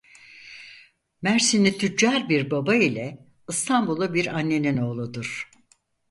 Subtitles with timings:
[1.21, 5.49] Mersinli tüccar bir baba ile İstanbullu bir annenin oğludur.